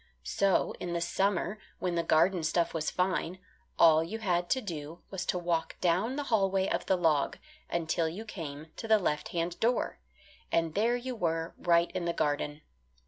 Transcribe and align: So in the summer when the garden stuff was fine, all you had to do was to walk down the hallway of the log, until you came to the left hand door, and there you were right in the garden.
So 0.23 0.73
in 0.79 0.93
the 0.93 0.99
summer 0.99 1.59
when 1.77 1.93
the 1.93 2.01
garden 2.01 2.41
stuff 2.41 2.73
was 2.73 2.89
fine, 2.89 3.37
all 3.77 4.03
you 4.03 4.17
had 4.17 4.49
to 4.49 4.59
do 4.59 5.03
was 5.11 5.27
to 5.27 5.37
walk 5.37 5.79
down 5.79 6.15
the 6.15 6.23
hallway 6.23 6.67
of 6.67 6.87
the 6.87 6.95
log, 6.97 7.37
until 7.69 8.09
you 8.09 8.25
came 8.25 8.71
to 8.77 8.87
the 8.87 8.97
left 8.97 9.27
hand 9.27 9.59
door, 9.59 9.99
and 10.51 10.73
there 10.73 10.95
you 10.95 11.15
were 11.15 11.53
right 11.59 11.91
in 11.91 12.05
the 12.05 12.13
garden. 12.13 12.63